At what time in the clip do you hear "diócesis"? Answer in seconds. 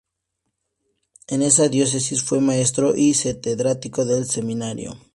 1.69-2.23